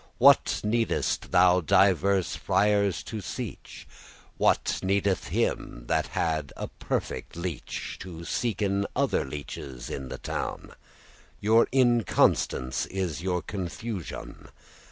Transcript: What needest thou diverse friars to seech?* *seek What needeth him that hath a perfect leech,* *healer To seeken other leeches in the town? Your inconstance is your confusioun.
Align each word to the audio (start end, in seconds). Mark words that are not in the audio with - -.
What 0.17 0.61
needest 0.63 1.29
thou 1.31 1.61
diverse 1.61 2.35
friars 2.35 3.03
to 3.03 3.17
seech?* 3.21 3.57
*seek 3.65 3.87
What 4.37 4.79
needeth 4.81 5.27
him 5.27 5.83
that 5.89 6.07
hath 6.07 6.45
a 6.57 6.69
perfect 6.69 7.35
leech,* 7.35 7.99
*healer 8.01 8.19
To 8.25 8.25
seeken 8.25 8.85
other 8.95 9.23
leeches 9.23 9.91
in 9.91 10.09
the 10.09 10.17
town? 10.17 10.73
Your 11.39 11.67
inconstance 11.71 12.87
is 12.87 13.21
your 13.21 13.43
confusioun. 13.43 14.49